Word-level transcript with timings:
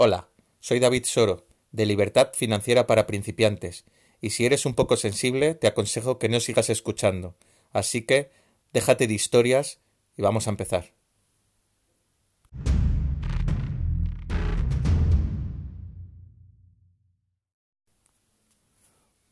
Hola, 0.00 0.28
soy 0.60 0.78
David 0.78 1.06
Soro, 1.06 1.44
de 1.72 1.84
Libertad 1.84 2.28
Financiera 2.32 2.86
para 2.86 3.08
Principiantes, 3.08 3.84
y 4.20 4.30
si 4.30 4.46
eres 4.46 4.64
un 4.64 4.74
poco 4.74 4.96
sensible, 4.96 5.56
te 5.56 5.66
aconsejo 5.66 6.20
que 6.20 6.28
no 6.28 6.38
sigas 6.38 6.70
escuchando. 6.70 7.34
Así 7.72 8.02
que, 8.02 8.30
déjate 8.72 9.08
de 9.08 9.14
historias 9.14 9.80
y 10.16 10.22
vamos 10.22 10.46
a 10.46 10.50
empezar. 10.50 10.92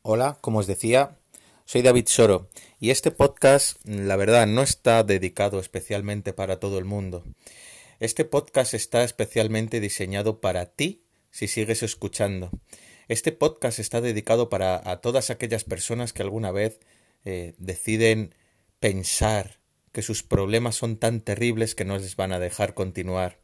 Hola, 0.03 0.39
como 0.41 0.59
os 0.59 0.67
decía, 0.67 1.17
soy 1.65 1.83
David 1.83 2.09
Soro, 2.09 2.49
y 2.81 2.91
este 2.91 3.13
podcast, 3.13 3.79
la 3.85 4.17
verdad, 4.17 4.49
no 4.49 4.63
está 4.63 5.05
dedicado 5.05 5.61
especialmente 5.61 6.33
para 6.33 6.59
todo 6.59 6.81
el 6.81 6.85
mundo. 6.87 7.23
Este 7.99 8.27
podcast 8.27 8.75
está 8.75 9.05
especialmente 9.05 9.81
diseñado 9.81 10.43
para 10.43 10.67
ti 10.67 11.03
si 11.31 11.49
sigues 11.49 11.83
escuchando. 11.83 12.51
Este 13.09 13.33
podcast 13.33 13.79
está 13.79 14.03
dedicado 14.03 14.51
para 14.51 14.83
a 14.91 15.01
todas 15.01 15.31
aquellas 15.31 15.65
personas 15.65 16.13
que 16.13 16.21
alguna 16.21 16.51
vez 16.51 16.79
eh, 17.25 17.55
deciden 17.57 18.35
pensar 18.81 19.61
que 19.93 20.03
sus 20.03 20.23
problemas 20.23 20.75
son 20.75 20.99
tan 20.99 21.23
terribles 21.23 21.75
que 21.75 21.87
no 21.87 21.97
les 21.97 22.17
van 22.17 22.33
a 22.33 22.39
dejar 22.39 22.75
continuar. 22.75 23.41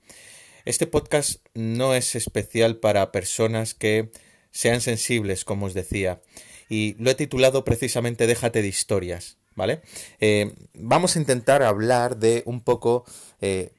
Este 0.67 0.87
podcast 0.87 1.47
no 1.55 1.95
es 1.95 2.15
especial 2.15 2.77
para 2.77 3.11
personas 3.11 3.73
que 3.73 4.11
sean 4.51 4.83
sensibles, 4.83 5.47
como 5.47 5.65
os 5.65 5.73
decía, 5.73 6.21
y 6.69 6.95
lo 6.99 7.11
he 7.11 7.15
titulado 7.15 7.65
precisamente 7.65 8.27
Déjate 8.27 8.61
de 8.61 8.69
historias, 8.69 9.39
¿vale? 9.55 9.81
Eh, 10.21 10.55
vamos 10.75 11.17
a 11.17 11.21
intentar 11.21 11.63
hablar 11.63 12.19
de 12.19 12.43
un 12.45 12.61
poco 12.61 13.07
eh, 13.41 13.73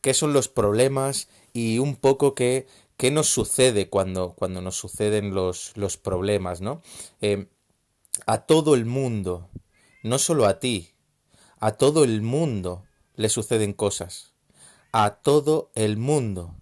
qué 0.00 0.14
son 0.14 0.32
los 0.32 0.48
problemas 0.48 1.28
y 1.52 1.78
un 1.78 1.96
poco 1.96 2.34
qué, 2.34 2.66
qué 2.96 3.10
nos 3.10 3.28
sucede 3.28 3.88
cuando, 3.88 4.34
cuando 4.34 4.60
nos 4.60 4.76
suceden 4.76 5.34
los, 5.34 5.72
los 5.76 5.96
problemas, 5.96 6.60
¿no? 6.60 6.82
Eh, 7.20 7.48
a 8.26 8.46
todo 8.46 8.74
el 8.74 8.84
mundo, 8.84 9.48
no 10.02 10.18
solo 10.18 10.46
a 10.46 10.58
ti, 10.58 10.90
a 11.60 11.72
todo 11.72 12.04
el 12.04 12.22
mundo 12.22 12.84
le 13.14 13.28
suceden 13.28 13.72
cosas. 13.72 14.34
A 14.92 15.16
todo 15.16 15.70
el 15.74 15.96
mundo 15.98 16.54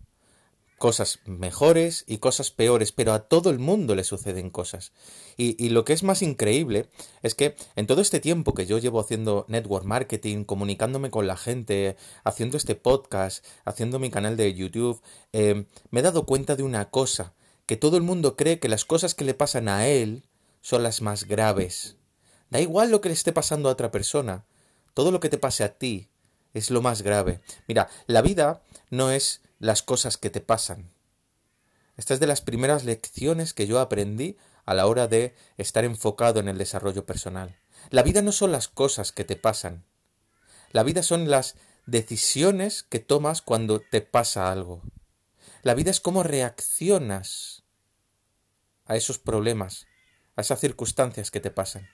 cosas 0.78 1.20
mejores 1.24 2.04
y 2.06 2.18
cosas 2.18 2.50
peores, 2.50 2.92
pero 2.92 3.12
a 3.12 3.20
todo 3.20 3.50
el 3.50 3.58
mundo 3.58 3.94
le 3.94 4.04
suceden 4.04 4.50
cosas. 4.50 4.92
Y, 5.38 5.68
lo 5.70 5.84
que 5.84 5.92
es 5.92 6.02
más 6.02 6.22
increíble 6.22 6.88
es 7.22 7.34
que 7.34 7.56
en 7.76 7.86
todo 7.86 8.00
este 8.00 8.20
tiempo 8.20 8.54
que 8.54 8.66
yo 8.66 8.78
llevo 8.78 9.00
haciendo 9.00 9.44
network 9.48 9.84
marketing, 9.84 10.44
comunicándome 10.44 11.10
con 11.10 11.26
la 11.26 11.36
gente, 11.36 11.96
haciendo 12.24 12.56
este 12.56 12.74
podcast, 12.74 13.44
haciendo 13.64 13.98
mi 13.98 14.10
canal 14.10 14.36
de 14.36 14.54
YouTube, 14.54 15.02
eh, 15.32 15.66
me 15.90 16.00
he 16.00 16.02
dado 16.02 16.24
cuenta 16.24 16.56
de 16.56 16.62
una 16.62 16.90
cosa, 16.90 17.34
que 17.66 17.76
todo 17.76 17.96
el 17.96 18.02
mundo 18.02 18.36
cree 18.36 18.58
que 18.58 18.68
las 18.68 18.84
cosas 18.84 19.14
que 19.14 19.24
le 19.24 19.34
pasan 19.34 19.68
a 19.68 19.86
él 19.88 20.24
son 20.62 20.82
las 20.82 21.02
más 21.02 21.24
graves. 21.24 21.96
Da 22.50 22.60
igual 22.60 22.90
lo 22.90 23.00
que 23.00 23.08
le 23.08 23.14
esté 23.14 23.32
pasando 23.32 23.68
a 23.68 23.72
otra 23.72 23.90
persona, 23.90 24.44
todo 24.94 25.10
lo 25.10 25.20
que 25.20 25.28
te 25.28 25.38
pase 25.38 25.64
a 25.64 25.76
ti 25.76 26.08
es 26.54 26.70
lo 26.70 26.80
más 26.80 27.02
grave. 27.02 27.40
Mira, 27.68 27.88
la 28.06 28.22
vida 28.22 28.62
no 28.90 29.10
es 29.10 29.42
las 29.58 29.82
cosas 29.82 30.16
que 30.16 30.30
te 30.30 30.40
pasan. 30.40 30.90
Esta 31.96 32.14
es 32.14 32.20
de 32.20 32.26
las 32.26 32.42
primeras 32.42 32.84
lecciones 32.84 33.54
que 33.54 33.66
yo 33.66 33.80
aprendí 33.80 34.36
a 34.64 34.74
la 34.74 34.86
hora 34.86 35.08
de 35.08 35.34
estar 35.56 35.84
enfocado 35.84 36.40
en 36.40 36.48
el 36.48 36.58
desarrollo 36.58 37.06
personal. 37.06 37.56
La 37.90 38.02
vida 38.02 38.20
no 38.20 38.32
son 38.32 38.52
las 38.52 38.68
cosas 38.68 39.12
que 39.12 39.24
te 39.24 39.36
pasan. 39.36 39.84
La 40.72 40.82
vida 40.82 41.02
son 41.02 41.30
las 41.30 41.54
decisiones 41.86 42.82
que 42.82 42.98
tomas 42.98 43.40
cuando 43.42 43.80
te 43.80 44.00
pasa 44.00 44.50
algo. 44.50 44.82
La 45.62 45.74
vida 45.74 45.90
es 45.90 46.00
cómo 46.00 46.22
reaccionas 46.22 47.62
a 48.84 48.96
esos 48.96 49.18
problemas, 49.18 49.86
a 50.34 50.42
esas 50.42 50.60
circunstancias 50.60 51.30
que 51.30 51.40
te 51.40 51.50
pasan. 51.50 51.88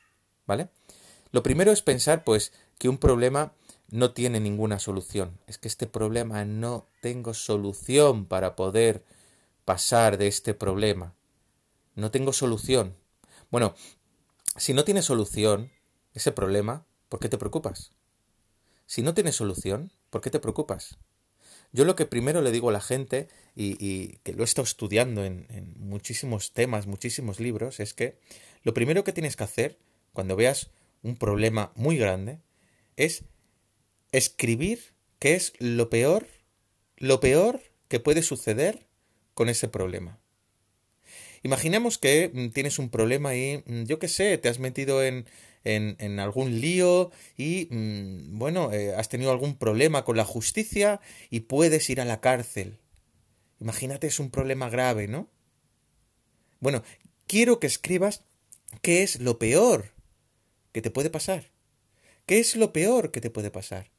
¿Vale? 0.46 0.70
Lo 1.30 1.42
primero 1.42 1.72
es 1.72 1.82
pensar, 1.82 2.24
pues, 2.24 2.52
que 2.78 2.88
un 2.88 2.98
problema 2.98 3.52
no 3.92 4.12
tiene 4.12 4.40
ninguna 4.40 4.78
solución. 4.78 5.38
Es 5.46 5.58
que 5.58 5.68
este 5.68 5.86
problema 5.86 6.46
no 6.46 6.88
tengo 7.02 7.34
solución 7.34 8.24
para 8.24 8.56
poder 8.56 9.04
pasar 9.66 10.16
de 10.16 10.28
este 10.28 10.54
problema. 10.54 11.14
No 11.94 12.10
tengo 12.10 12.32
solución. 12.32 12.96
Bueno, 13.50 13.74
si 14.56 14.72
no 14.72 14.84
tienes 14.84 15.04
solución, 15.04 15.70
ese 16.14 16.32
problema, 16.32 16.86
¿por 17.10 17.20
qué 17.20 17.28
te 17.28 17.36
preocupas? 17.36 17.92
Si 18.86 19.02
no 19.02 19.12
tienes 19.12 19.36
solución, 19.36 19.92
¿por 20.08 20.22
qué 20.22 20.30
te 20.30 20.40
preocupas? 20.40 20.96
Yo 21.70 21.84
lo 21.84 21.94
que 21.94 22.06
primero 22.06 22.40
le 22.40 22.50
digo 22.50 22.70
a 22.70 22.72
la 22.72 22.80
gente, 22.80 23.28
y, 23.54 24.16
que 24.22 24.32
lo 24.32 24.40
he 24.40 24.44
estado 24.44 24.64
estudiando 24.64 25.22
en 25.22 25.74
muchísimos 25.76 26.52
temas, 26.52 26.86
muchísimos 26.86 27.40
libros, 27.40 27.78
es 27.78 27.92
que 27.92 28.18
lo 28.62 28.72
primero 28.72 29.04
que 29.04 29.12
tienes 29.12 29.36
que 29.36 29.44
hacer 29.44 29.78
cuando 30.14 30.34
veas 30.34 30.70
un 31.02 31.16
problema 31.16 31.72
muy 31.74 31.98
grande 31.98 32.40
es 32.96 33.24
escribir 34.12 34.94
qué 35.18 35.34
es 35.34 35.52
lo 35.58 35.90
peor, 35.90 36.26
lo 36.96 37.20
peor 37.20 37.60
que 37.88 38.00
puede 38.00 38.22
suceder 38.22 38.86
con 39.34 39.48
ese 39.48 39.68
problema. 39.68 40.20
Imaginemos 41.42 41.98
que 41.98 42.30
mm, 42.32 42.48
tienes 42.50 42.78
un 42.78 42.88
problema 42.88 43.34
y, 43.34 43.62
mm, 43.66 43.84
yo 43.84 43.98
qué 43.98 44.08
sé, 44.08 44.38
te 44.38 44.48
has 44.48 44.58
metido 44.58 45.02
en, 45.02 45.26
en, 45.64 46.20
algún 46.20 46.60
lío 46.60 47.10
y, 47.36 47.68
mm, 47.70 48.38
bueno, 48.38 48.72
eh, 48.72 48.94
has 48.94 49.08
tenido 49.08 49.30
algún 49.30 49.56
problema 49.56 50.04
con 50.04 50.16
la 50.16 50.24
justicia 50.24 51.00
y 51.30 51.40
puedes 51.40 51.88
ir 51.90 52.00
a 52.00 52.04
la 52.04 52.20
cárcel. 52.20 52.78
Imagínate, 53.60 54.06
es 54.06 54.18
un 54.20 54.30
problema 54.30 54.68
grave, 54.70 55.08
¿no? 55.08 55.28
Bueno, 56.60 56.82
quiero 57.26 57.60
que 57.60 57.66
escribas 57.66 58.24
qué 58.82 59.02
es 59.02 59.20
lo 59.20 59.38
peor 59.38 59.92
que 60.72 60.82
te 60.82 60.90
puede 60.90 61.10
pasar. 61.10 61.50
¿Qué 62.26 62.38
es 62.38 62.56
lo 62.56 62.72
peor 62.72 63.10
que 63.10 63.20
te 63.20 63.30
puede 63.30 63.50
pasar? 63.50 63.90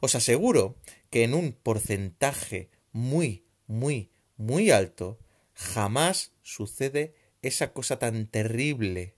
Os 0.00 0.14
aseguro 0.14 0.76
que 1.10 1.24
en 1.24 1.34
un 1.34 1.52
porcentaje 1.52 2.70
muy, 2.92 3.44
muy, 3.66 4.10
muy 4.36 4.70
alto, 4.70 5.18
jamás 5.54 6.32
sucede 6.42 7.14
esa 7.42 7.72
cosa 7.72 7.98
tan 7.98 8.26
terrible. 8.26 9.14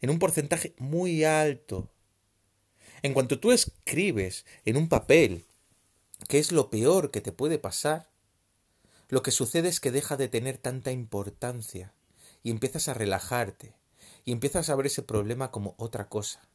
En 0.00 0.10
un 0.10 0.18
porcentaje 0.18 0.74
muy 0.78 1.24
alto. 1.24 1.90
En 3.02 3.14
cuanto 3.14 3.38
tú 3.38 3.52
escribes 3.52 4.44
en 4.64 4.76
un 4.76 4.88
papel 4.88 5.46
qué 6.28 6.38
es 6.38 6.52
lo 6.52 6.70
peor 6.70 7.10
que 7.10 7.20
te 7.20 7.32
puede 7.32 7.58
pasar, 7.58 8.10
lo 9.08 9.22
que 9.22 9.30
sucede 9.30 9.68
es 9.68 9.80
que 9.80 9.90
deja 9.90 10.16
de 10.16 10.28
tener 10.28 10.58
tanta 10.58 10.92
importancia 10.92 11.94
y 12.42 12.50
empiezas 12.50 12.88
a 12.88 12.94
relajarte 12.94 13.74
y 14.24 14.32
empiezas 14.32 14.70
a 14.70 14.76
ver 14.76 14.86
ese 14.86 15.02
problema 15.02 15.50
como 15.50 15.74
otra 15.78 16.08
cosa. 16.08 16.49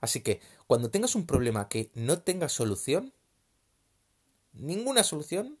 Así 0.00 0.20
que 0.20 0.40
cuando 0.66 0.90
tengas 0.90 1.14
un 1.14 1.26
problema 1.26 1.68
que 1.68 1.90
no 1.94 2.20
tenga 2.20 2.48
solución, 2.48 3.12
ninguna 4.52 5.04
solución, 5.04 5.58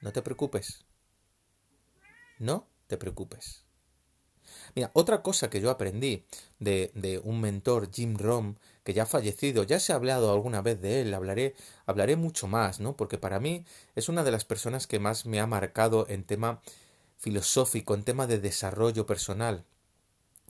no 0.00 0.12
te 0.12 0.22
preocupes. 0.22 0.84
No 2.38 2.66
te 2.86 2.96
preocupes. 2.96 3.64
Mira, 4.74 4.90
otra 4.94 5.22
cosa 5.22 5.50
que 5.50 5.60
yo 5.60 5.70
aprendí 5.70 6.24
de, 6.58 6.90
de, 6.94 7.18
un 7.18 7.40
mentor, 7.40 7.90
Jim 7.92 8.16
Rom, 8.16 8.56
que 8.84 8.94
ya 8.94 9.02
ha 9.02 9.06
fallecido, 9.06 9.62
ya 9.62 9.78
se 9.80 9.92
ha 9.92 9.96
hablado 9.96 10.32
alguna 10.32 10.62
vez 10.62 10.80
de 10.80 11.02
él, 11.02 11.12
hablaré, 11.14 11.54
hablaré 11.84 12.16
mucho 12.16 12.46
más, 12.46 12.80
¿no? 12.80 12.96
Porque 12.96 13.18
para 13.18 13.40
mí 13.40 13.64
es 13.94 14.08
una 14.08 14.24
de 14.24 14.30
las 14.30 14.44
personas 14.44 14.86
que 14.86 14.98
más 14.98 15.26
me 15.26 15.40
ha 15.40 15.46
marcado 15.46 16.06
en 16.08 16.24
tema 16.24 16.60
filosófico, 17.18 17.94
en 17.94 18.04
tema 18.04 18.26
de 18.26 18.38
desarrollo 18.38 19.06
personal. 19.06 19.64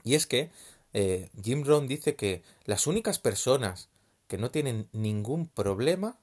Y 0.03 0.15
es 0.15 0.27
que 0.27 0.51
eh, 0.93 1.29
Jim 1.41 1.63
Rohn 1.63 1.87
dice 1.87 2.15
que 2.15 2.43
las 2.65 2.87
únicas 2.87 3.19
personas 3.19 3.89
que 4.27 4.37
no 4.37 4.51
tienen 4.51 4.89
ningún 4.91 5.47
problema 5.47 6.19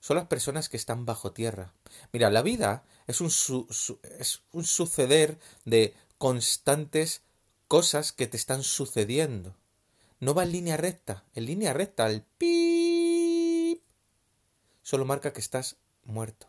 son 0.00 0.16
las 0.16 0.26
personas 0.26 0.68
que 0.68 0.76
están 0.76 1.04
bajo 1.04 1.32
tierra. 1.32 1.74
Mira, 2.12 2.30
la 2.30 2.42
vida 2.42 2.84
es 3.06 3.20
un, 3.20 3.28
es 3.28 4.42
un 4.52 4.64
suceder 4.64 5.38
de 5.64 5.94
constantes 6.16 7.22
cosas 7.68 8.12
que 8.12 8.26
te 8.26 8.36
están 8.36 8.62
sucediendo. 8.62 9.54
No 10.18 10.34
va 10.34 10.44
en 10.44 10.52
línea 10.52 10.76
recta. 10.76 11.24
En 11.34 11.46
línea 11.46 11.72
recta, 11.72 12.08
el 12.08 12.22
pip 12.38 13.82
solo 14.82 15.04
marca 15.04 15.32
que 15.32 15.40
estás 15.40 15.76
muerto. 16.04 16.46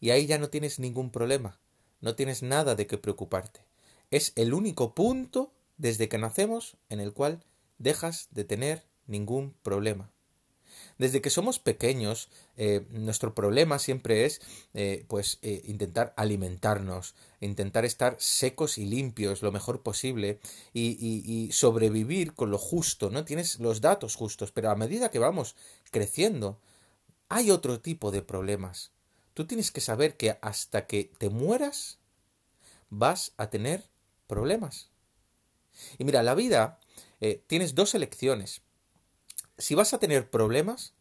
Y 0.00 0.10
ahí 0.10 0.26
ya 0.26 0.38
no 0.38 0.50
tienes 0.50 0.78
ningún 0.78 1.10
problema. 1.10 1.58
No 2.00 2.16
tienes 2.16 2.42
nada 2.42 2.74
de 2.74 2.86
qué 2.86 2.98
preocuparte. 2.98 3.64
Es 4.10 4.32
el 4.34 4.52
único 4.52 4.94
punto 4.94 5.51
desde 5.82 6.08
que 6.08 6.16
nacemos 6.16 6.76
en 6.90 7.00
el 7.00 7.12
cual 7.12 7.42
dejas 7.78 8.28
de 8.30 8.44
tener 8.44 8.86
ningún 9.08 9.52
problema. 9.64 10.12
Desde 10.96 11.20
que 11.20 11.28
somos 11.28 11.58
pequeños, 11.58 12.28
eh, 12.56 12.86
nuestro 12.90 13.34
problema 13.34 13.80
siempre 13.80 14.24
es 14.24 14.40
eh, 14.74 15.04
pues 15.08 15.40
eh, 15.42 15.60
intentar 15.64 16.14
alimentarnos, 16.16 17.16
intentar 17.40 17.84
estar 17.84 18.14
secos 18.20 18.78
y 18.78 18.86
limpios 18.86 19.42
lo 19.42 19.50
mejor 19.50 19.82
posible 19.82 20.38
y, 20.72 20.96
y, 21.00 21.50
sobrevivir 21.50 22.34
con 22.34 22.52
lo 22.52 22.58
justo, 22.58 23.10
¿no? 23.10 23.24
Tienes 23.24 23.58
los 23.58 23.80
datos 23.80 24.14
justos, 24.14 24.52
pero 24.52 24.70
a 24.70 24.76
medida 24.76 25.10
que 25.10 25.18
vamos 25.18 25.56
creciendo, 25.90 26.60
hay 27.28 27.50
otro 27.50 27.80
tipo 27.80 28.12
de 28.12 28.22
problemas. 28.22 28.92
Tú 29.34 29.48
tienes 29.48 29.72
que 29.72 29.80
saber 29.80 30.16
que 30.16 30.38
hasta 30.42 30.86
que 30.86 31.10
te 31.18 31.28
mueras 31.28 31.98
vas 32.88 33.32
a 33.36 33.50
tener 33.50 33.90
problemas. 34.28 34.91
Y 35.98 36.04
mira, 36.04 36.22
la 36.22 36.34
vida 36.34 36.78
eh, 37.20 37.42
tienes 37.46 37.74
dos 37.74 37.94
elecciones. 37.94 38.62
Si 39.58 39.74
vas 39.74 39.94
a 39.94 39.98
tener 39.98 40.30
problemas, 40.30 40.94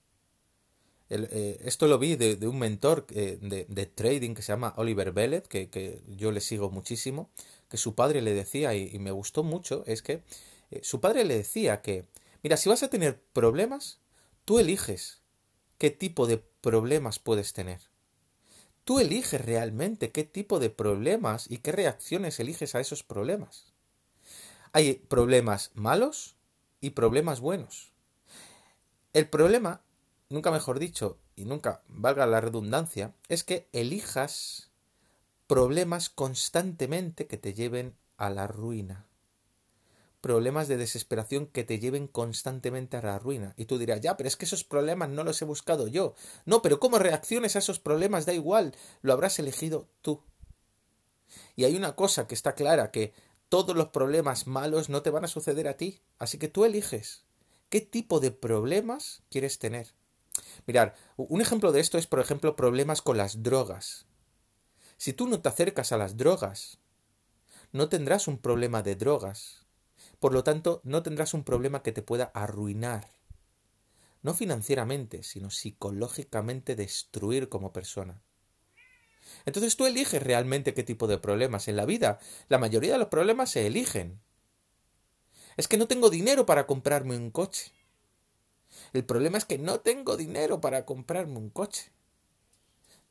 eh, 1.09 1.59
esto 1.65 1.87
lo 1.87 1.97
vi 1.97 2.15
de, 2.15 2.47
un 2.47 2.59
mentor 2.59 3.05
eh, 3.09 3.37
de, 3.41 3.85
trading 3.85 4.33
que 4.33 4.41
se 4.41 4.51
llama 4.51 4.73
Oliver 4.77 5.11
Bellet, 5.11 5.47
que, 5.47 6.01
yo 6.15 6.31
le 6.31 6.41
sigo 6.41 6.69
muchísimo, 6.69 7.29
que 7.69 7.77
su 7.77 7.95
padre 7.95 8.21
le 8.21 8.33
decía, 8.33 8.75
y, 8.75 8.89
y 8.93 8.99
me 8.99 9.11
gustó 9.11 9.43
mucho, 9.43 9.83
es 9.87 10.01
que 10.01 10.21
su 10.83 11.01
padre 11.01 11.25
le 11.25 11.35
decía 11.35 11.81
que, 11.81 12.05
mira, 12.43 12.55
si 12.55 12.69
vas 12.69 12.83
a 12.83 12.89
tener 12.89 13.19
problemas, 13.33 13.99
tú 14.45 14.59
eliges 14.59 15.21
qué 15.77 15.89
tipo 15.89 16.27
de 16.27 16.37
problemas 16.37 17.19
puedes 17.19 17.53
tener. 17.53 17.81
Tú 18.83 18.99
eliges 18.99 19.43
realmente 19.43 20.11
qué 20.11 20.23
tipo 20.23 20.59
de 20.59 20.69
problemas 20.69 21.49
y 21.49 21.57
qué 21.57 21.71
reacciones 21.71 22.39
eliges 22.39 22.75
a 22.75 22.79
esos 22.79 23.03
problemas. 23.03 23.70
Hay 24.73 24.95
problemas 24.95 25.71
malos 25.73 26.35
y 26.79 26.91
problemas 26.91 27.39
buenos. 27.39 27.93
El 29.13 29.29
problema, 29.29 29.81
nunca 30.29 30.51
mejor 30.51 30.79
dicho, 30.79 31.19
y 31.35 31.45
nunca 31.45 31.83
valga 31.87 32.25
la 32.25 32.41
redundancia, 32.41 33.13
es 33.27 33.43
que 33.43 33.69
elijas 33.73 34.71
problemas 35.47 36.09
constantemente 36.09 37.27
que 37.27 37.37
te 37.37 37.53
lleven 37.53 37.95
a 38.17 38.29
la 38.29 38.47
ruina 38.47 39.07
problemas 40.21 40.67
de 40.67 40.77
desesperación 40.77 41.47
que 41.47 41.63
te 41.63 41.79
lleven 41.79 42.07
constantemente 42.07 42.95
a 42.95 43.01
la 43.01 43.19
ruina. 43.19 43.53
Y 43.57 43.65
tú 43.65 43.77
dirás, 43.79 44.01
ya, 44.01 44.15
pero 44.15 44.27
es 44.27 44.37
que 44.37 44.45
esos 44.45 44.63
problemas 44.63 45.09
no 45.09 45.23
los 45.23 45.41
he 45.41 45.45
buscado 45.45 45.87
yo. 45.87 46.13
No, 46.45 46.61
pero 46.61 46.79
cómo 46.79 46.99
reacciones 46.99 47.55
a 47.55 47.59
esos 47.59 47.79
problemas 47.79 48.25
da 48.25 48.33
igual, 48.33 48.75
lo 49.01 49.13
habrás 49.13 49.39
elegido 49.39 49.87
tú. 50.01 50.21
Y 51.55 51.63
hay 51.63 51.75
una 51.75 51.95
cosa 51.95 52.27
que 52.27 52.35
está 52.35 52.53
clara, 52.53 52.91
que 52.91 53.13
todos 53.51 53.75
los 53.75 53.89
problemas 53.89 54.47
malos 54.47 54.87
no 54.87 55.01
te 55.01 55.09
van 55.09 55.25
a 55.25 55.27
suceder 55.27 55.67
a 55.67 55.75
ti. 55.75 55.99
Así 56.19 56.37
que 56.37 56.47
tú 56.47 56.63
eliges 56.63 57.25
qué 57.67 57.81
tipo 57.81 58.21
de 58.21 58.31
problemas 58.31 59.23
quieres 59.29 59.59
tener. 59.59 59.93
Mirar, 60.65 60.95
un 61.17 61.41
ejemplo 61.41 61.73
de 61.73 61.81
esto 61.81 61.97
es, 61.97 62.07
por 62.07 62.21
ejemplo, 62.21 62.55
problemas 62.55 63.01
con 63.01 63.17
las 63.17 63.43
drogas. 63.43 64.05
Si 64.95 65.11
tú 65.11 65.27
no 65.27 65.41
te 65.41 65.49
acercas 65.49 65.91
a 65.91 65.97
las 65.97 66.15
drogas, 66.15 66.79
no 67.73 67.89
tendrás 67.89 68.29
un 68.29 68.37
problema 68.37 68.83
de 68.83 68.95
drogas, 68.95 69.65
por 70.21 70.31
lo 70.31 70.45
tanto, 70.45 70.79
no 70.85 71.03
tendrás 71.03 71.33
un 71.33 71.43
problema 71.43 71.83
que 71.83 71.91
te 71.91 72.01
pueda 72.01 72.31
arruinar. 72.33 73.05
No 74.21 74.33
financieramente, 74.33 75.23
sino 75.23 75.49
psicológicamente 75.49 76.77
destruir 76.77 77.49
como 77.49 77.73
persona. 77.73 78.21
Entonces 79.45 79.75
tú 79.75 79.85
eliges 79.85 80.21
realmente 80.21 80.73
qué 80.73 80.83
tipo 80.83 81.07
de 81.07 81.17
problemas. 81.17 81.67
En 81.67 81.75
la 81.75 81.85
vida, 81.85 82.19
la 82.49 82.57
mayoría 82.57 82.93
de 82.93 82.99
los 82.99 83.07
problemas 83.07 83.51
se 83.51 83.67
eligen. 83.67 84.19
Es 85.57 85.67
que 85.67 85.77
no 85.77 85.87
tengo 85.87 86.09
dinero 86.09 86.45
para 86.45 86.67
comprarme 86.67 87.15
un 87.15 87.31
coche. 87.31 87.71
El 88.93 89.05
problema 89.05 89.37
es 89.37 89.45
que 89.45 89.57
no 89.57 89.79
tengo 89.79 90.17
dinero 90.17 90.61
para 90.61 90.85
comprarme 90.85 91.37
un 91.37 91.49
coche. 91.49 91.91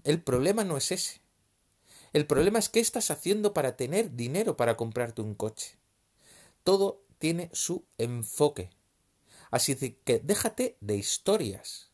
El 0.04 0.22
problema 0.22 0.64
no 0.64 0.76
es 0.76 0.92
ese. 0.92 1.20
El 2.12 2.26
problema 2.26 2.58
es 2.58 2.68
qué 2.68 2.80
estás 2.80 3.10
haciendo 3.10 3.52
para 3.52 3.76
tener 3.76 4.16
dinero 4.16 4.56
para 4.56 4.76
comprarte 4.76 5.22
un 5.22 5.34
coche. 5.34 5.76
Todo 6.64 7.02
tiene 7.18 7.50
su 7.52 7.84
enfoque. 7.98 8.70
Así 9.50 9.76
que 9.76 10.20
déjate 10.20 10.76
de 10.80 10.96
historias. 10.96 11.90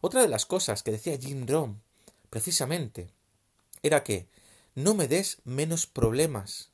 Otra 0.00 0.22
de 0.22 0.28
las 0.28 0.46
cosas 0.46 0.82
que 0.82 0.92
decía 0.92 1.18
Jim 1.18 1.46
Rohn, 1.46 1.82
precisamente, 2.30 3.10
era 3.84 4.02
que 4.02 4.28
no 4.74 4.94
me 4.94 5.06
des 5.06 5.42
menos 5.44 5.86
problemas. 5.86 6.70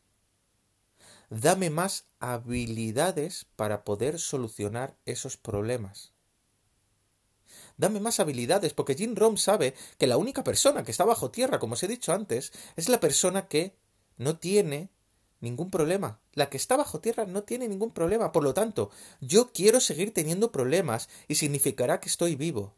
Dame 1.28 1.68
más 1.68 2.04
habilidades 2.20 3.46
para 3.56 3.84
poder 3.84 4.18
solucionar 4.20 4.96
esos 5.04 5.36
problemas. 5.36 6.12
Dame 7.76 7.98
más 7.98 8.20
habilidades, 8.20 8.74
porque 8.74 8.94
Jim 8.94 9.16
Rohn 9.16 9.38
sabe 9.38 9.74
que 9.98 10.06
la 10.06 10.18
única 10.18 10.44
persona 10.44 10.84
que 10.84 10.92
está 10.92 11.04
bajo 11.04 11.32
tierra, 11.32 11.58
como 11.58 11.74
os 11.74 11.82
he 11.82 11.88
dicho 11.88 12.12
antes, 12.12 12.52
es 12.76 12.88
la 12.88 13.00
persona 13.00 13.48
que 13.48 13.74
no 14.16 14.38
tiene 14.38 14.90
ningún 15.40 15.70
problema. 15.70 16.20
La 16.34 16.48
que 16.48 16.58
está 16.58 16.76
bajo 16.76 17.00
tierra 17.00 17.26
no 17.26 17.42
tiene 17.42 17.66
ningún 17.66 17.90
problema. 17.90 18.30
Por 18.30 18.44
lo 18.44 18.54
tanto, 18.54 18.90
yo 19.20 19.50
quiero 19.52 19.80
seguir 19.80 20.14
teniendo 20.14 20.52
problemas 20.52 21.08
y 21.26 21.34
significará 21.34 21.98
que 22.00 22.08
estoy 22.08 22.36
vivo. 22.36 22.76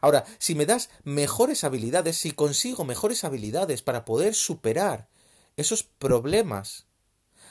Ahora, 0.00 0.24
si 0.38 0.54
me 0.54 0.66
das 0.66 0.90
mejores 1.04 1.64
habilidades, 1.64 2.16
si 2.18 2.32
consigo 2.32 2.84
mejores 2.84 3.24
habilidades 3.24 3.82
para 3.82 4.04
poder 4.04 4.34
superar 4.34 5.08
esos 5.56 5.82
problemas, 5.82 6.86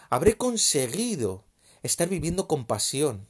habré 0.10 0.38
conseguido 0.38 1.46
estar 1.84 2.08
viviendo 2.08 2.48
con 2.48 2.66
pasión. 2.66 3.28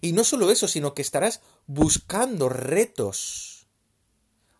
Y 0.00 0.12
no 0.12 0.24
solo 0.24 0.50
eso, 0.50 0.68
sino 0.68 0.94
que 0.94 1.02
estarás 1.02 1.40
buscando 1.66 2.48
retos. 2.48 3.68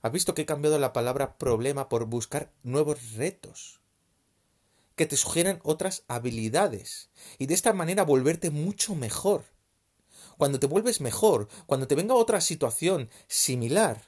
¿Has 0.02 0.12
visto 0.12 0.34
que 0.34 0.42
he 0.42 0.46
cambiado 0.46 0.78
la 0.78 0.92
palabra 0.92 1.36
problema 1.38 1.88
por 1.88 2.06
buscar 2.06 2.52
nuevos 2.62 3.14
retos? 3.14 3.80
que 4.96 5.06
te 5.06 5.16
sugieran 5.16 5.60
otras 5.62 6.04
habilidades 6.08 7.10
y 7.38 7.46
de 7.46 7.54
esta 7.54 7.72
manera 7.72 8.02
volverte 8.02 8.50
mucho 8.50 8.94
mejor. 8.94 9.44
Cuando 10.38 10.60
te 10.60 10.66
vuelves 10.66 11.00
mejor, 11.00 11.48
cuando 11.66 11.86
te 11.86 11.94
venga 11.94 12.14
otra 12.14 12.40
situación 12.40 13.10
similar, 13.26 14.02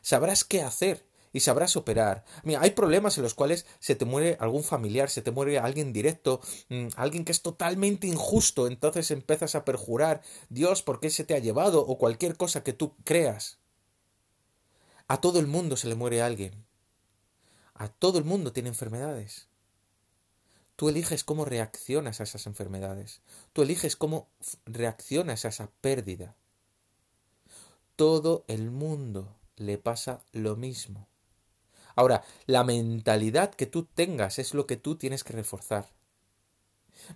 sabrás 0.00 0.44
qué 0.44 0.62
hacer 0.62 1.06
y 1.32 1.40
sabrás 1.40 1.76
operar. 1.76 2.24
Mira, 2.42 2.60
hay 2.60 2.70
problemas 2.70 3.16
en 3.16 3.24
los 3.24 3.34
cuales 3.34 3.66
se 3.80 3.94
te 3.94 4.04
muere 4.04 4.36
algún 4.38 4.64
familiar, 4.64 5.08
se 5.08 5.22
te 5.22 5.30
muere 5.30 5.58
alguien 5.58 5.92
directo, 5.92 6.40
mm, 6.68 6.88
alguien 6.96 7.24
que 7.24 7.32
es 7.32 7.42
totalmente 7.42 8.06
injusto, 8.06 8.66
entonces 8.66 9.10
empiezas 9.10 9.54
a 9.54 9.64
perjurar, 9.64 10.22
Dios, 10.50 10.82
¿por 10.82 11.00
qué 11.00 11.10
se 11.10 11.24
te 11.24 11.34
ha 11.34 11.38
llevado? 11.38 11.86
o 11.86 11.98
cualquier 11.98 12.36
cosa 12.36 12.62
que 12.62 12.72
tú 12.72 12.94
creas. 13.04 13.58
A 15.08 15.20
todo 15.20 15.40
el 15.40 15.46
mundo 15.46 15.76
se 15.76 15.88
le 15.88 15.94
muere 15.94 16.22
alguien. 16.22 16.64
A 17.74 17.88
todo 17.88 18.18
el 18.18 18.24
mundo 18.24 18.52
tiene 18.52 18.68
enfermedades. 18.68 19.48
Tú 20.76 20.88
eliges 20.88 21.24
cómo 21.24 21.44
reaccionas 21.44 22.20
a 22.20 22.24
esas 22.24 22.46
enfermedades. 22.46 23.20
Tú 23.52 23.62
eliges 23.62 23.96
cómo 23.96 24.28
reaccionas 24.64 25.44
a 25.44 25.48
esa 25.48 25.70
pérdida. 25.80 26.34
Todo 27.96 28.44
el 28.48 28.70
mundo 28.70 29.36
le 29.56 29.78
pasa 29.78 30.22
lo 30.32 30.56
mismo. 30.56 31.08
Ahora, 31.94 32.24
la 32.46 32.64
mentalidad 32.64 33.54
que 33.54 33.66
tú 33.66 33.84
tengas 33.84 34.38
es 34.38 34.54
lo 34.54 34.66
que 34.66 34.76
tú 34.76 34.96
tienes 34.96 35.24
que 35.24 35.34
reforzar. 35.34 35.90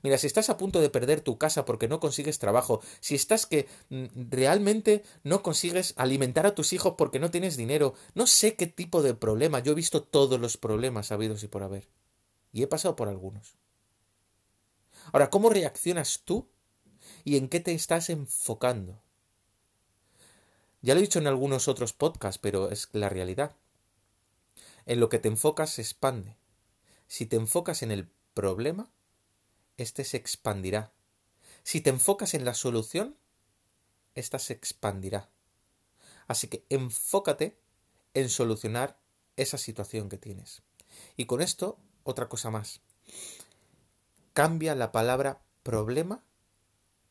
Mira, 0.02 0.18
si 0.18 0.26
estás 0.26 0.50
a 0.50 0.56
punto 0.56 0.80
de 0.80 0.90
perder 0.90 1.20
tu 1.20 1.38
casa 1.38 1.64
porque 1.64 1.88
no 1.88 2.00
consigues 2.00 2.38
trabajo, 2.38 2.80
si 3.00 3.14
estás 3.14 3.46
que 3.46 3.68
mm, 3.90 4.30
realmente 4.30 5.04
no 5.22 5.42
consigues 5.42 5.94
alimentar 5.96 6.46
a 6.46 6.54
tus 6.54 6.72
hijos 6.72 6.94
porque 6.96 7.18
no 7.18 7.30
tienes 7.30 7.56
dinero, 7.56 7.94
no 8.14 8.26
sé 8.26 8.56
qué 8.56 8.66
tipo 8.66 9.02
de 9.02 9.14
problema, 9.14 9.60
yo 9.60 9.72
he 9.72 9.76
visto 9.76 10.02
todos 10.02 10.40
los 10.40 10.56
problemas 10.56 11.12
habidos 11.12 11.42
y 11.42 11.48
por 11.48 11.62
haber. 11.62 11.88
Y 12.56 12.62
he 12.62 12.66
pasado 12.66 12.96
por 12.96 13.10
algunos. 13.10 13.58
Ahora, 15.12 15.28
¿cómo 15.28 15.50
reaccionas 15.50 16.22
tú 16.24 16.48
y 17.22 17.36
en 17.36 17.50
qué 17.50 17.60
te 17.60 17.74
estás 17.74 18.08
enfocando? 18.08 19.02
Ya 20.80 20.94
lo 20.94 21.00
he 21.00 21.02
dicho 21.02 21.18
en 21.18 21.26
algunos 21.26 21.68
otros 21.68 21.92
podcasts, 21.92 22.38
pero 22.38 22.70
es 22.70 22.88
la 22.92 23.10
realidad. 23.10 23.54
En 24.86 25.00
lo 25.00 25.10
que 25.10 25.18
te 25.18 25.28
enfocas 25.28 25.68
se 25.68 25.82
expande. 25.82 26.38
Si 27.08 27.26
te 27.26 27.36
enfocas 27.36 27.82
en 27.82 27.90
el 27.90 28.08
problema, 28.32 28.90
éste 29.76 30.02
se 30.02 30.16
expandirá. 30.16 30.94
Si 31.62 31.82
te 31.82 31.90
enfocas 31.90 32.32
en 32.32 32.46
la 32.46 32.54
solución, 32.54 33.18
ésta 34.14 34.38
se 34.38 34.54
expandirá. 34.54 35.28
Así 36.26 36.48
que 36.48 36.64
enfócate 36.70 37.60
en 38.14 38.30
solucionar 38.30 38.98
esa 39.36 39.58
situación 39.58 40.08
que 40.08 40.16
tienes. 40.16 40.62
Y 41.18 41.26
con 41.26 41.42
esto 41.42 41.78
otra 42.06 42.28
cosa 42.28 42.50
más. 42.50 42.80
Cambia 44.32 44.74
la 44.74 44.92
palabra 44.92 45.42
problema 45.62 46.22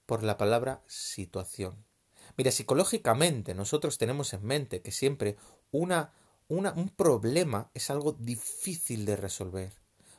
por 0.05 0.23
la 0.23 0.37
palabra 0.37 0.81
situación. 0.87 1.85
Mira, 2.37 2.51
psicológicamente 2.51 3.53
nosotros 3.53 3.97
tenemos 3.97 4.33
en 4.33 4.43
mente 4.43 4.81
que 4.81 4.91
siempre 4.91 5.37
una, 5.71 6.13
un 6.47 6.89
problema 6.95 7.69
es 7.73 7.89
algo 7.89 8.13
difícil 8.13 9.05
de 9.05 9.15
resolver. 9.15 9.73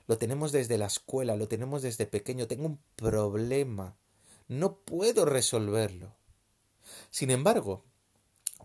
Lo 0.07 0.19
tenemos 0.19 0.53
desde 0.53 0.79
la 0.79 0.87
escuela, 0.87 1.37
lo 1.37 1.49
tenemos 1.49 1.83
desde 1.83 2.07
pequeño. 2.07 2.47
Tengo 2.47 2.67
un 2.67 2.81
problema. 2.95 3.97
No 4.49 4.77
puedo 4.79 5.25
resolverlo. 5.25 6.15
Sin 7.11 7.31
embargo, 7.31 7.85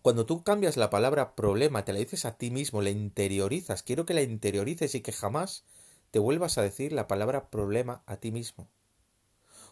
cuando 0.01 0.25
tú 0.25 0.43
cambias 0.43 0.77
la 0.77 0.89
palabra 0.89 1.35
problema, 1.35 1.85
te 1.85 1.93
la 1.93 1.99
dices 1.99 2.25
a 2.25 2.37
ti 2.37 2.51
mismo, 2.51 2.81
la 2.81 2.89
interiorizas, 2.89 3.83
quiero 3.83 4.05
que 4.05 4.13
la 4.13 4.21
interiorices 4.21 4.95
y 4.95 5.01
que 5.01 5.11
jamás 5.11 5.63
te 6.11 6.19
vuelvas 6.19 6.57
a 6.57 6.61
decir 6.61 6.91
la 6.91 7.07
palabra 7.07 7.49
problema 7.49 8.03
a 8.05 8.17
ti 8.17 8.31
mismo. 8.31 8.67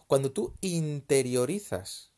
Cuando 0.07 0.31
tú 0.31 0.55
interiorizas 0.61 2.11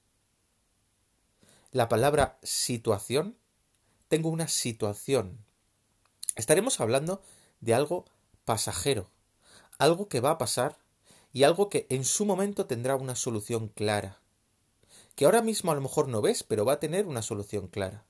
la 1.71 1.89
palabra 1.89 2.37
situación, 2.43 3.37
tengo 4.07 4.29
una 4.29 4.47
situación. 4.47 5.43
Estaremos 6.35 6.79
hablando 6.79 7.21
de 7.59 7.73
algo 7.73 8.05
pasajero, 8.45 9.09
algo 9.77 10.07
que 10.07 10.19
va 10.19 10.31
a 10.31 10.37
pasar 10.37 10.77
y 11.33 11.43
algo 11.43 11.69
que 11.69 11.87
en 11.89 12.05
su 12.05 12.25
momento 12.25 12.65
tendrá 12.65 12.95
una 12.95 13.15
solución 13.15 13.69
clara, 13.69 14.19
que 15.15 15.25
ahora 15.25 15.41
mismo 15.41 15.71
a 15.71 15.75
lo 15.75 15.81
mejor 15.81 16.07
no 16.07 16.21
ves, 16.21 16.43
pero 16.43 16.65
va 16.65 16.73
a 16.73 16.79
tener 16.79 17.07
una 17.07 17.21
solución 17.21 17.67
clara. 17.67 18.05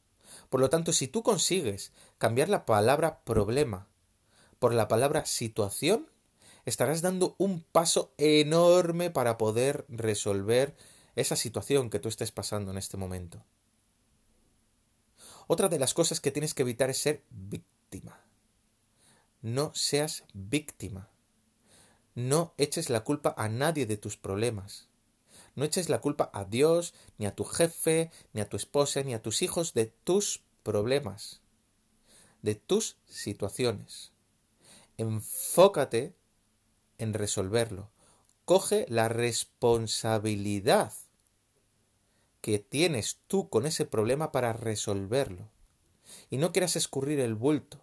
Por 0.49 0.59
lo 0.59 0.69
tanto, 0.69 0.91
si 0.91 1.07
tú 1.07 1.23
consigues 1.23 1.91
cambiar 2.17 2.49
la 2.49 2.65
palabra 2.65 3.23
problema 3.23 3.87
por 4.61 4.75
la 4.75 4.87
palabra 4.87 5.25
situación, 5.25 6.07
estarás 6.65 7.01
dando 7.01 7.33
un 7.39 7.63
paso 7.63 8.13
enorme 8.19 9.09
para 9.09 9.39
poder 9.39 9.85
resolver 9.89 10.75
esa 11.15 11.35
situación 11.35 11.89
que 11.89 11.97
tú 11.97 12.09
estés 12.09 12.31
pasando 12.31 12.69
en 12.69 12.77
este 12.77 12.95
momento. 12.95 13.43
Otra 15.47 15.67
de 15.67 15.79
las 15.79 15.95
cosas 15.95 16.21
que 16.21 16.29
tienes 16.29 16.53
que 16.53 16.61
evitar 16.61 16.91
es 16.91 16.99
ser 16.99 17.23
víctima. 17.31 18.21
No 19.41 19.73
seas 19.73 20.25
víctima. 20.35 21.09
No 22.13 22.53
eches 22.59 22.91
la 22.91 23.03
culpa 23.03 23.33
a 23.39 23.49
nadie 23.49 23.87
de 23.87 23.97
tus 23.97 24.15
problemas. 24.15 24.89
No 25.55 25.65
eches 25.65 25.89
la 25.89 26.01
culpa 26.01 26.29
a 26.35 26.45
Dios, 26.45 26.93
ni 27.17 27.25
a 27.25 27.33
tu 27.33 27.45
jefe, 27.45 28.11
ni 28.31 28.41
a 28.41 28.47
tu 28.47 28.57
esposa, 28.57 29.01
ni 29.01 29.15
a 29.15 29.23
tus 29.23 29.41
hijos 29.41 29.73
de 29.73 29.87
tus 29.87 30.43
problemas, 30.61 31.41
de 32.43 32.53
tus 32.53 32.97
situaciones. 33.07 34.10
Enfócate 35.01 36.13
en 36.99 37.15
resolverlo. 37.15 37.89
Coge 38.45 38.85
la 38.87 39.09
responsabilidad 39.09 40.93
que 42.41 42.59
tienes 42.59 43.19
tú 43.25 43.49
con 43.49 43.65
ese 43.65 43.85
problema 43.85 44.31
para 44.31 44.53
resolverlo. 44.53 45.49
Y 46.29 46.37
no 46.37 46.51
quieras 46.51 46.75
escurrir 46.75 47.19
el 47.19 47.33
bulto. 47.33 47.81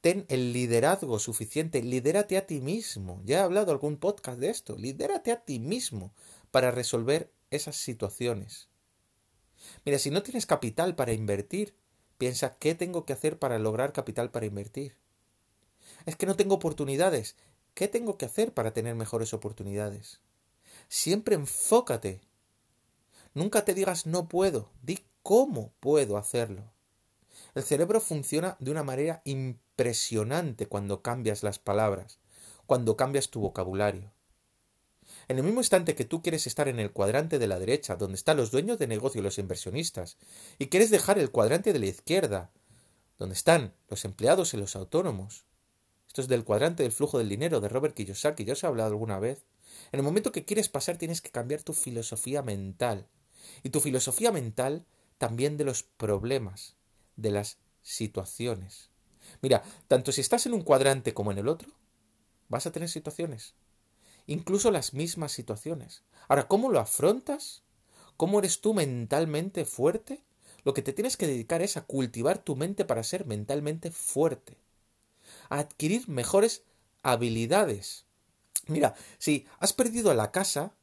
Ten 0.00 0.24
el 0.30 0.54
liderazgo 0.54 1.18
suficiente, 1.18 1.82
lidérate 1.82 2.38
a 2.38 2.46
ti 2.46 2.62
mismo. 2.62 3.20
Ya 3.26 3.40
he 3.40 3.42
hablado 3.42 3.70
algún 3.70 3.98
podcast 3.98 4.40
de 4.40 4.48
esto. 4.48 4.78
Lidérate 4.78 5.30
a 5.30 5.44
ti 5.44 5.58
mismo 5.58 6.14
para 6.50 6.70
resolver 6.70 7.30
esas 7.50 7.76
situaciones. 7.76 8.70
Mira, 9.84 9.98
si 9.98 10.10
no 10.10 10.22
tienes 10.22 10.46
capital 10.46 10.94
para 10.94 11.12
invertir, 11.12 11.74
piensa 12.16 12.56
qué 12.56 12.74
tengo 12.74 13.04
que 13.04 13.12
hacer 13.12 13.38
para 13.38 13.58
lograr 13.58 13.92
capital 13.92 14.30
para 14.30 14.46
invertir. 14.46 14.96
Es 16.08 16.16
que 16.16 16.24
no 16.24 16.36
tengo 16.36 16.54
oportunidades. 16.54 17.36
¿Qué 17.74 17.86
tengo 17.86 18.16
que 18.16 18.24
hacer 18.24 18.54
para 18.54 18.72
tener 18.72 18.94
mejores 18.94 19.34
oportunidades? 19.34 20.20
Siempre 20.88 21.34
enfócate. 21.34 22.22
Nunca 23.34 23.66
te 23.66 23.74
digas 23.74 24.06
no 24.06 24.26
puedo, 24.26 24.70
di 24.80 25.00
cómo 25.22 25.70
puedo 25.80 26.16
hacerlo. 26.16 26.62
El 27.54 27.62
cerebro 27.62 28.00
funciona 28.00 28.56
de 28.58 28.70
una 28.70 28.84
manera 28.84 29.20
impresionante 29.26 30.66
cuando 30.66 31.02
cambias 31.02 31.42
las 31.42 31.58
palabras, 31.58 32.20
cuando 32.64 32.96
cambias 32.96 33.28
tu 33.28 33.40
vocabulario. 33.40 34.10
En 35.28 35.36
el 35.36 35.44
mismo 35.44 35.60
instante 35.60 35.94
que 35.94 36.06
tú 36.06 36.22
quieres 36.22 36.46
estar 36.46 36.68
en 36.68 36.80
el 36.80 36.90
cuadrante 36.90 37.38
de 37.38 37.48
la 37.48 37.58
derecha, 37.58 37.96
donde 37.96 38.16
están 38.16 38.38
los 38.38 38.50
dueños 38.50 38.78
de 38.78 38.86
negocio 38.86 39.20
y 39.20 39.24
los 39.24 39.36
inversionistas, 39.36 40.16
y 40.58 40.68
quieres 40.68 40.88
dejar 40.88 41.18
el 41.18 41.30
cuadrante 41.30 41.74
de 41.74 41.80
la 41.80 41.86
izquierda, 41.86 42.50
donde 43.18 43.34
están 43.34 43.74
los 43.90 44.06
empleados 44.06 44.54
y 44.54 44.56
los 44.56 44.74
autónomos. 44.74 45.47
Esto 46.08 46.22
es 46.22 46.28
del 46.28 46.44
cuadrante 46.44 46.82
del 46.82 46.92
flujo 46.92 47.18
del 47.18 47.28
dinero 47.28 47.60
de 47.60 47.68
Robert 47.68 47.94
Kiyosaki, 47.94 48.44
ya 48.44 48.54
os 48.54 48.64
he 48.64 48.66
hablado 48.66 48.90
alguna 48.90 49.20
vez. 49.20 49.46
En 49.92 50.00
el 50.00 50.04
momento 50.04 50.32
que 50.32 50.44
quieres 50.44 50.68
pasar 50.68 50.98
tienes 50.98 51.20
que 51.20 51.30
cambiar 51.30 51.62
tu 51.62 51.72
filosofía 51.72 52.42
mental. 52.42 53.06
Y 53.62 53.70
tu 53.70 53.80
filosofía 53.80 54.32
mental 54.32 54.84
también 55.18 55.56
de 55.56 55.64
los 55.64 55.82
problemas, 55.84 56.76
de 57.16 57.30
las 57.30 57.58
situaciones. 57.82 58.90
Mira, 59.40 59.62
tanto 59.86 60.10
si 60.12 60.20
estás 60.20 60.46
en 60.46 60.54
un 60.54 60.62
cuadrante 60.62 61.14
como 61.14 61.30
en 61.30 61.38
el 61.38 61.48
otro, 61.48 61.70
vas 62.48 62.66
a 62.66 62.72
tener 62.72 62.88
situaciones 62.88 63.54
incluso 64.28 64.70
las 64.70 64.94
mismas 64.94 65.32
situaciones. 65.32 66.04
Ahora, 66.28 66.46
¿cómo 66.46 66.70
lo 66.70 66.78
afrontas? 66.78 67.64
¿Cómo 68.16 68.38
eres 68.38 68.60
tú 68.60 68.74
mentalmente 68.74 69.64
fuerte? 69.64 70.22
Lo 70.64 70.74
que 70.74 70.82
te 70.82 70.92
tienes 70.92 71.16
que 71.16 71.26
dedicar 71.26 71.62
es 71.62 71.76
a 71.76 71.86
cultivar 71.86 72.38
tu 72.38 72.54
mente 72.54 72.84
para 72.84 73.02
ser 73.02 73.26
mentalmente 73.26 73.90
fuerte, 73.90 74.58
a 75.48 75.58
adquirir 75.58 76.08
mejores 76.08 76.62
habilidades. 77.02 78.04
Mira, 78.66 78.94
si 79.18 79.46
has 79.58 79.72
perdido 79.72 80.12
la 80.14 80.30
casa, 80.30 80.74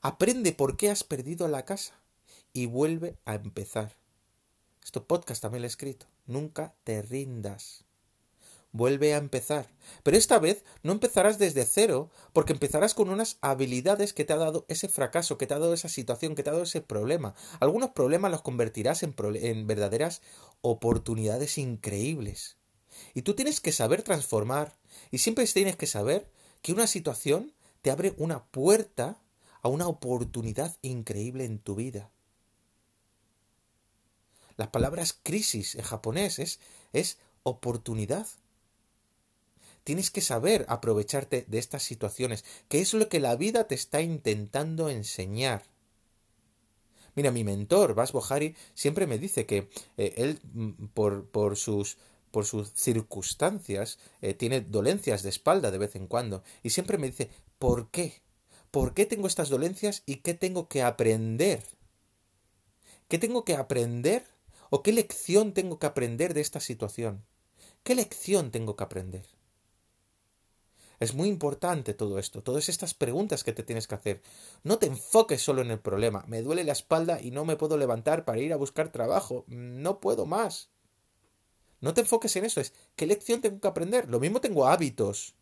aprende 0.00 0.52
por 0.52 0.76
qué 0.76 0.90
has 0.90 1.04
perdido 1.04 1.48
la 1.48 1.64
casa 1.64 1.94
y 2.52 2.66
vuelve 2.66 3.18
a 3.24 3.34
empezar. 3.34 3.96
Esto 4.82 5.06
podcast 5.06 5.42
también 5.42 5.62
lo 5.62 5.66
he 5.66 5.68
escrito. 5.68 6.06
Nunca 6.26 6.74
te 6.84 7.02
rindas 7.02 7.86
vuelve 8.76 9.14
a 9.14 9.18
empezar. 9.18 9.66
Pero 10.02 10.16
esta 10.16 10.38
vez 10.38 10.64
no 10.82 10.92
empezarás 10.92 11.38
desde 11.38 11.64
cero, 11.64 12.10
porque 12.32 12.52
empezarás 12.52 12.94
con 12.94 13.08
unas 13.08 13.38
habilidades 13.40 14.12
que 14.12 14.24
te 14.24 14.32
ha 14.32 14.36
dado 14.36 14.64
ese 14.68 14.88
fracaso, 14.88 15.38
que 15.38 15.46
te 15.46 15.54
ha 15.54 15.58
dado 15.58 15.74
esa 15.74 15.88
situación, 15.88 16.34
que 16.34 16.42
te 16.42 16.50
ha 16.50 16.52
dado 16.52 16.64
ese 16.64 16.80
problema. 16.80 17.34
Algunos 17.60 17.90
problemas 17.90 18.30
los 18.30 18.42
convertirás 18.42 19.02
en, 19.02 19.14
en 19.34 19.66
verdaderas 19.66 20.22
oportunidades 20.60 21.58
increíbles. 21.58 22.56
Y 23.14 23.22
tú 23.22 23.34
tienes 23.34 23.60
que 23.60 23.72
saber 23.72 24.02
transformar, 24.02 24.76
y 25.10 25.18
siempre 25.18 25.46
tienes 25.46 25.76
que 25.76 25.86
saber 25.86 26.30
que 26.62 26.72
una 26.72 26.86
situación 26.86 27.52
te 27.82 27.90
abre 27.90 28.14
una 28.18 28.44
puerta 28.44 29.22
a 29.62 29.68
una 29.68 29.88
oportunidad 29.88 30.76
increíble 30.82 31.44
en 31.44 31.58
tu 31.58 31.74
vida. 31.74 32.10
Las 34.56 34.68
palabras 34.68 35.18
crisis 35.22 35.74
en 35.74 35.82
japonés 35.82 36.38
es, 36.38 36.60
es 36.92 37.18
oportunidad. 37.42 38.26
Tienes 39.84 40.10
que 40.10 40.20
saber 40.20 40.66
aprovecharte 40.68 41.44
de 41.46 41.58
estas 41.58 41.82
situaciones, 41.82 42.44
que 42.68 42.80
es 42.80 42.94
lo 42.94 43.08
que 43.08 43.20
la 43.20 43.36
vida 43.36 43.68
te 43.68 43.74
está 43.74 44.00
intentando 44.00 44.88
enseñar. 44.88 45.62
Mira, 47.14 47.30
mi 47.30 47.44
mentor, 47.44 47.94
Bas 47.94 48.12
Bohari, 48.12 48.56
siempre 48.74 49.06
me 49.06 49.18
dice 49.18 49.46
que 49.46 49.68
eh, 49.96 50.14
él, 50.16 50.40
mm, 50.52 50.86
por, 50.92 51.28
por, 51.30 51.56
sus, 51.56 51.98
por 52.36 52.44
sus 52.44 52.70
circunstancias, 52.74 53.98
eh, 54.20 54.34
tiene 54.34 54.60
dolencias 54.60 55.22
de 55.22 55.30
espalda 55.30 55.70
de 55.70 55.78
vez 55.78 55.96
en 55.96 56.06
cuando. 56.06 56.42
Y 56.62 56.68
siempre 56.68 56.98
me 56.98 57.06
dice, 57.06 57.30
¿por 57.58 57.90
qué? 57.90 58.20
¿Por 58.70 58.92
qué 58.92 59.06
tengo 59.06 59.26
estas 59.26 59.48
dolencias 59.48 60.02
y 60.04 60.16
qué 60.16 60.34
tengo 60.34 60.68
que 60.68 60.82
aprender? 60.82 61.64
¿Qué 63.08 63.18
tengo 63.18 63.46
que 63.46 63.54
aprender? 63.54 64.26
¿O 64.68 64.82
qué 64.82 64.92
lección 64.92 65.54
tengo 65.54 65.78
que 65.78 65.86
aprender 65.86 66.34
de 66.34 66.42
esta 66.42 66.60
situación? 66.60 67.24
¿Qué 67.82 67.94
lección 67.94 68.50
tengo 68.50 68.76
que 68.76 68.84
aprender? 68.84 69.24
Es 71.00 71.14
muy 71.14 71.30
importante 71.30 71.94
todo 71.94 72.18
esto, 72.18 72.42
todas 72.42 72.68
estas 72.68 72.92
preguntas 72.92 73.44
que 73.44 73.54
te 73.54 73.62
tienes 73.62 73.86
que 73.86 73.94
hacer. 73.94 74.20
No 74.62 74.76
te 74.76 74.84
enfoques 74.84 75.40
solo 75.40 75.62
en 75.62 75.70
el 75.70 75.80
problema. 75.80 76.26
Me 76.26 76.42
duele 76.42 76.64
la 76.64 76.72
espalda 76.72 77.18
y 77.18 77.30
no 77.30 77.46
me 77.46 77.56
puedo 77.56 77.78
levantar 77.78 78.26
para 78.26 78.40
ir 78.40 78.52
a 78.52 78.56
buscar 78.56 78.92
trabajo. 78.92 79.46
No 79.46 80.00
puedo 80.00 80.26
más. 80.26 80.68
No 81.80 81.94
te 81.94 82.00
enfoques 82.00 82.34
en 82.36 82.44
eso. 82.44 82.60
Es 82.60 82.72
qué 82.96 83.06
lección 83.06 83.40
tengo 83.40 83.60
que 83.60 83.68
aprender. 83.68 84.08
Lo 84.08 84.20
mismo 84.20 84.40
tengo 84.40 84.66
hábitos 84.66 85.34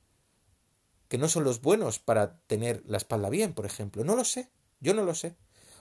que 1.08 1.18
no 1.18 1.28
son 1.28 1.44
los 1.44 1.60
buenos 1.60 1.98
para 1.98 2.38
tener 2.46 2.82
la 2.86 2.96
espalda 2.96 3.30
bien, 3.30 3.54
por 3.54 3.66
ejemplo. 3.66 4.04
No 4.04 4.16
lo 4.16 4.24
sé. 4.24 4.50
Yo 4.80 4.94
no 4.94 5.04
lo 5.04 5.14
sé. 5.14 5.36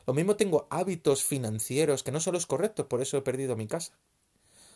Lo 0.05 0.13
mismo 0.13 0.36
tengo 0.36 0.67
hábitos 0.69 1.24
financieros 1.24 2.03
que 2.03 2.12
no 2.12 2.19
son 2.19 2.33
los 2.33 2.45
correctos, 2.45 2.88
por 2.88 3.01
eso 3.01 3.17
he 3.17 3.22
perdido 3.22 3.55
mi 3.55 3.67
casa. 3.67 3.98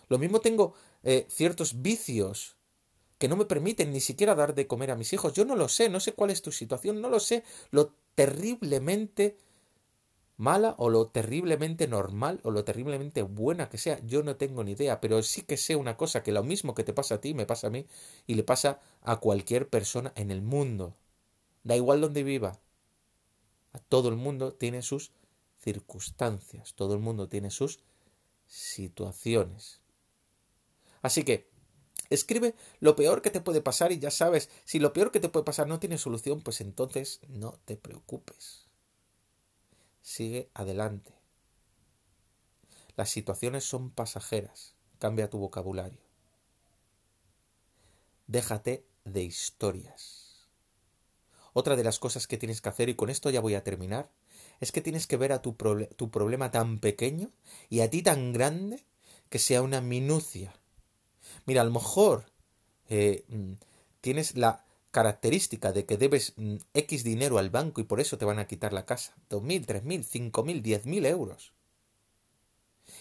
Lo 0.09 0.17
mismo 0.17 0.39
tengo 0.39 0.73
eh, 1.03 1.27
ciertos 1.29 1.81
vicios 1.81 2.55
que 3.17 3.27
no 3.27 3.35
me 3.35 3.45
permiten 3.45 3.91
ni 3.91 3.99
siquiera 3.99 4.35
dar 4.35 4.55
de 4.55 4.67
comer 4.67 4.91
a 4.91 4.95
mis 4.95 5.11
hijos. 5.11 5.33
Yo 5.33 5.43
no 5.43 5.55
lo 5.55 5.67
sé, 5.67 5.89
no 5.89 5.99
sé 5.99 6.13
cuál 6.13 6.29
es 6.29 6.41
tu 6.41 6.51
situación, 6.51 7.01
no 7.01 7.09
lo 7.09 7.19
sé 7.19 7.43
lo 7.71 7.93
terriblemente 8.15 9.37
mala 10.37 10.75
o 10.77 10.89
lo 10.89 11.07
terriblemente 11.07 11.87
normal 11.87 12.39
o 12.43 12.51
lo 12.51 12.63
terriblemente 12.63 13.23
buena 13.23 13.69
que 13.69 13.77
sea, 13.77 13.99
yo 14.05 14.23
no 14.23 14.35
tengo 14.35 14.63
ni 14.63 14.71
idea, 14.71 15.01
pero 15.01 15.21
sí 15.23 15.41
que 15.41 15.57
sé 15.57 15.75
una 15.75 15.97
cosa, 15.97 16.23
que 16.23 16.31
lo 16.31 16.43
mismo 16.43 16.75
que 16.75 16.83
te 16.83 16.93
pasa 16.93 17.15
a 17.15 17.21
ti, 17.21 17.33
me 17.33 17.45
pasa 17.45 17.67
a 17.67 17.69
mí 17.71 17.87
y 18.27 18.35
le 18.35 18.43
pasa 18.43 18.79
a 19.01 19.17
cualquier 19.19 19.69
persona 19.69 20.13
en 20.15 20.31
el 20.31 20.41
mundo. 20.41 20.95
Da 21.63 21.75
igual 21.75 22.01
donde 22.01 22.23
viva. 22.23 22.59
A 23.73 23.79
todo 23.79 24.09
el 24.09 24.15
mundo 24.15 24.53
tiene 24.53 24.81
sus 24.81 25.11
circunstancias, 25.59 26.73
todo 26.75 26.93
el 26.93 26.99
mundo 26.99 27.27
tiene 27.27 27.49
sus 27.51 27.79
situaciones. 28.45 29.81
Así 31.01 31.23
que 31.23 31.49
Escribe 32.09 32.55
lo 32.79 32.95
peor 32.95 33.21
que 33.21 33.31
te 33.31 33.41
puede 33.41 33.61
pasar 33.61 33.91
y 33.91 33.99
ya 33.99 34.11
sabes, 34.11 34.49
si 34.63 34.79
lo 34.79 34.93
peor 34.93 35.11
que 35.11 35.19
te 35.19 35.29
puede 35.29 35.43
pasar 35.43 35.67
no 35.67 35.79
tiene 35.79 35.97
solución, 35.97 36.41
pues 36.41 36.61
entonces 36.61 37.19
no 37.27 37.59
te 37.65 37.75
preocupes. 37.75 38.66
Sigue 40.07 40.49
adelante. 40.53 41.11
Las 42.95 43.09
situaciones 43.09 43.65
son 43.65 43.91
pasajeras. 43.91 44.73
Cambia 44.99 45.29
tu 45.29 45.37
vocabulario. 45.37 45.99
Déjate 48.27 48.85
de 49.03 49.23
historias. 49.23 50.47
Otra 51.51 51.75
de 51.75 51.83
las 51.83 51.99
cosas 51.99 52.25
que 52.25 52.37
tienes 52.37 52.61
que 52.61 52.69
hacer, 52.69 52.87
y 52.87 52.95
con 52.95 53.09
esto 53.09 53.29
ya 53.31 53.41
voy 53.41 53.55
a 53.55 53.65
terminar, 53.65 54.09
es 54.61 54.71
que 54.71 54.79
tienes 54.79 55.07
que 55.07 55.17
ver 55.17 55.33
a 55.33 55.41
tu, 55.41 55.57
tu 55.97 56.09
problema 56.09 56.51
tan 56.51 56.79
pequeño 56.79 57.29
y 57.69 57.81
a 57.81 57.89
ti 57.89 58.01
tan 58.01 58.31
grande 58.31 58.85
que 59.29 59.39
sea 59.39 59.61
una 59.61 59.81
minucia 59.81 60.53
Mira, 61.45 61.61
a 61.63 61.65
lo 61.65 61.71
mejor 61.71 62.31
eh, 62.87 63.25
mm, 63.27 63.53
tienes 64.01 64.37
la 64.37 64.63
característica 64.97 65.71
de 65.73 65.85
que 65.85 65.95
debes 65.95 66.33
mm, 66.37 66.55
X 66.73 67.03
dinero 67.03 67.37
al 67.37 67.51
banco 67.51 67.81
y 67.81 67.83
por 67.83 67.99
eso 67.99 68.17
te 68.17 68.25
van 68.25 68.39
a 68.39 68.47
quitar 68.47 68.73
la 68.73 68.87
casa. 68.87 69.13
Dos 69.29 69.43
mil, 69.43 69.63
tres 69.63 69.83
mil, 69.83 70.03
cinco 70.03 70.43
mil, 70.43 70.63
diez 70.63 70.87
mil 70.87 71.05
euros. 71.05 71.53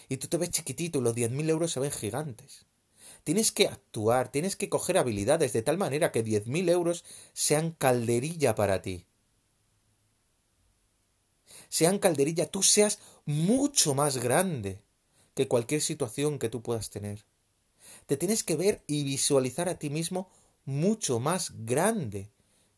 Y 0.07 0.17
tú 0.17 0.27
te 0.27 0.37
ves 0.37 0.51
chiquitito 0.51 0.99
y 0.99 1.01
los 1.01 1.15
diez 1.15 1.31
mil 1.31 1.49
euros 1.49 1.71
se 1.71 1.79
ven 1.79 1.89
gigantes. 1.89 2.67
Tienes 3.23 3.51
que 3.51 3.67
actuar, 3.67 4.31
tienes 4.31 4.55
que 4.55 4.69
coger 4.69 4.99
habilidades 4.99 5.53
de 5.53 5.63
tal 5.63 5.79
manera 5.79 6.11
que 6.11 6.21
diez 6.21 6.45
mil 6.45 6.69
euros 6.69 7.03
sean 7.33 7.71
calderilla 7.71 8.53
para 8.53 8.83
ti. 8.83 9.07
Sean 11.69 11.97
calderilla, 11.97 12.45
tú 12.45 12.61
seas 12.61 12.99
mucho 13.25 13.95
más 13.95 14.17
grande 14.17 14.83
que 15.33 15.47
cualquier 15.47 15.81
situación 15.81 16.37
que 16.37 16.49
tú 16.49 16.61
puedas 16.61 16.91
tener. 16.91 17.25
Te 18.05 18.17
tienes 18.17 18.43
que 18.43 18.55
ver 18.55 18.83
y 18.85 19.03
visualizar 19.03 19.67
a 19.67 19.79
ti 19.79 19.89
mismo 19.89 20.29
mucho 20.67 21.21
más 21.21 21.53
grande 21.65 22.29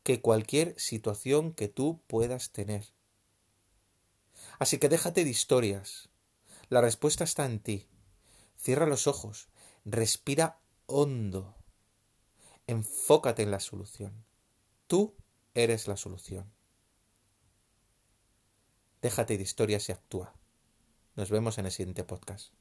que 0.03 0.21
cualquier 0.21 0.79
situación 0.79 1.53
que 1.53 1.67
tú 1.67 1.99
puedas 2.05 2.51
tener. 2.51 2.85
Así 4.59 4.77
que 4.77 4.89
déjate 4.89 5.23
de 5.23 5.31
historias. 5.31 6.09
La 6.69 6.81
respuesta 6.81 7.23
está 7.23 7.45
en 7.45 7.59
ti. 7.59 7.87
Cierra 8.55 8.85
los 8.85 9.07
ojos, 9.07 9.49
respira 9.85 10.61
hondo. 10.85 11.55
Enfócate 12.67 13.41
en 13.41 13.49
la 13.49 13.59
solución. 13.59 14.23
Tú 14.85 15.15
eres 15.55 15.87
la 15.87 15.97
solución. 15.97 16.51
Déjate 19.01 19.35
de 19.35 19.43
historias 19.43 19.89
y 19.89 19.93
actúa. 19.93 20.35
Nos 21.15 21.31
vemos 21.31 21.57
en 21.57 21.65
el 21.65 21.71
siguiente 21.71 22.03
podcast. 22.03 22.53